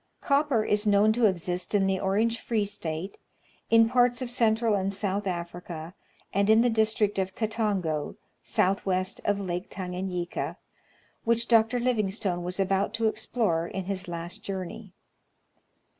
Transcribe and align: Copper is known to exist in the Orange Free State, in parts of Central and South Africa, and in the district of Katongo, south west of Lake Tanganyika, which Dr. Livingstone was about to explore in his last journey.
Copper 0.19 0.65
is 0.65 0.87
known 0.87 1.13
to 1.13 1.27
exist 1.27 1.75
in 1.75 1.85
the 1.85 1.99
Orange 1.99 2.39
Free 2.39 2.65
State, 2.65 3.19
in 3.69 3.87
parts 3.87 4.19
of 4.19 4.31
Central 4.31 4.73
and 4.73 4.91
South 4.91 5.27
Africa, 5.27 5.93
and 6.33 6.49
in 6.49 6.61
the 6.61 6.71
district 6.71 7.19
of 7.19 7.35
Katongo, 7.35 8.15
south 8.41 8.83
west 8.83 9.21
of 9.25 9.39
Lake 9.39 9.67
Tanganyika, 9.69 10.57
which 11.23 11.47
Dr. 11.47 11.77
Livingstone 11.79 12.41
was 12.43 12.59
about 12.59 12.95
to 12.95 13.07
explore 13.07 13.67
in 13.67 13.83
his 13.85 14.07
last 14.07 14.39
journey. 14.43 14.91